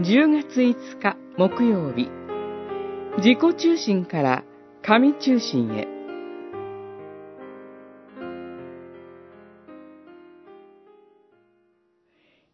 [0.00, 2.08] 10月5日木曜日。
[3.16, 4.44] 自己中心から
[4.80, 5.88] 神中心へ。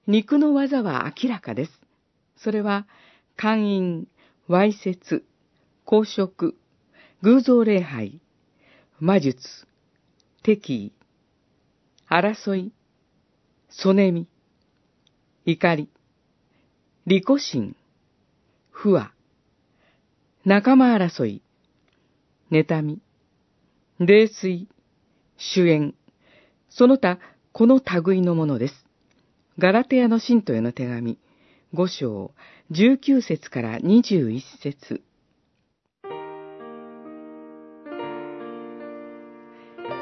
[0.07, 1.73] 肉の技は明らかです。
[2.39, 2.87] それは、
[3.37, 4.09] 寛因、
[4.49, 5.27] わいせつ、
[5.85, 6.57] 公職、
[7.21, 8.23] 偶像礼拝、
[9.01, 9.67] 魔術、
[10.43, 10.93] 敵意、
[12.09, 12.73] 争い、
[13.69, 14.29] そねみ、
[15.45, 15.91] 怒り、
[17.07, 17.77] 利己心、
[18.71, 19.13] 不和、
[20.47, 21.43] 仲間争い、
[22.51, 22.99] 妬み、
[24.01, 24.69] 泥酔、
[25.37, 25.95] 主演、
[26.71, 27.19] その他、
[27.53, 28.87] この類のものです。
[29.59, 31.19] ガラテヤの信徒への手紙、
[31.75, 32.33] 五章、
[32.71, 35.03] 十九節から二十一節。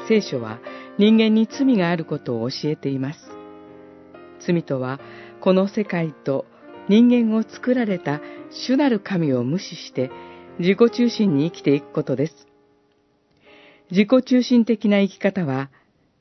[0.07, 0.59] 聖書は
[0.97, 3.19] 人間に罪があることを教えています。
[4.39, 5.01] 罪とは、
[5.41, 6.45] この世界と
[6.89, 10.11] 人間を作られた主なる神を無視して
[10.59, 12.47] 自己中心に生きていくことです。
[13.89, 15.69] 自己中心的な生き方は、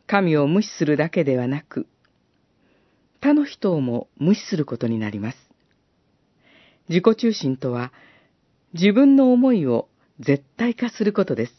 [0.06, 1.86] 神を無視するだけではなく、
[3.20, 5.38] 他の人をも無視することになります。
[6.88, 7.92] 自己中心とは、
[8.74, 11.54] 自分の思いを絶対化することです。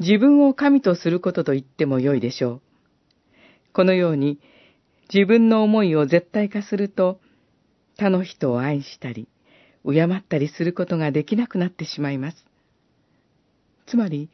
[0.00, 2.60] 自分を神とすることと言ってもよいでしょう。
[3.72, 4.40] このように、
[5.12, 7.20] 自分の思いを絶対化すると、
[8.02, 9.28] 他の人を愛したり、
[9.84, 12.44] 敬ったりすることができなくなってしまいます。
[13.86, 14.28] つまり、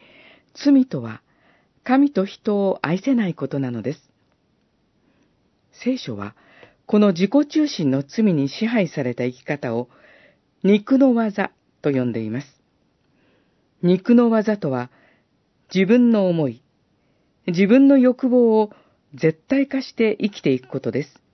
[0.55, 1.21] 罪とは、
[1.85, 4.01] 神と人を愛せないことなのです。
[5.71, 6.35] 聖書は、
[6.87, 9.91] この自己中心の罪に支配された生き方を、
[10.65, 11.51] 肉の技
[11.83, 12.47] と呼んでいます。
[13.83, 14.91] 肉の技とは、
[15.75, 16.63] 自分の思い、
[17.47, 18.73] 自分の欲望を
[19.13, 21.28] 絶対化して生きていくことです。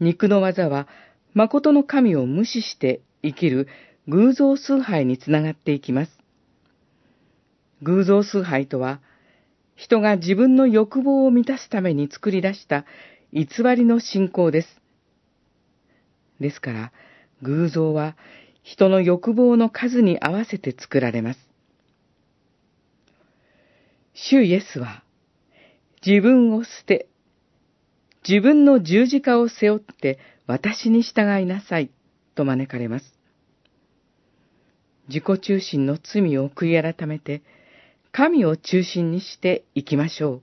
[0.00, 0.88] 肉の技は、
[1.34, 3.68] 誠の神を無視して生きる
[4.08, 6.12] 偶像崇拝につながっていきます。
[7.82, 9.00] 偶像崇拝とは、
[9.76, 12.84] 人が自分の欲望を満たすために作り出した
[13.32, 14.80] 偽りの信仰です。
[16.40, 16.92] ですから、
[17.42, 18.16] 偶像は
[18.62, 21.40] 人の欲望の数に合わせて作られます。
[24.14, 25.02] 主イエスは、
[26.04, 27.08] 自分を捨て、
[28.28, 31.90] 自分の十字架を背負って私に従いなさい、
[32.34, 33.14] と招かれます。
[35.08, 37.42] 自己中心の罪を悔い改めて、
[38.12, 40.42] 神を中心にしていきましょう。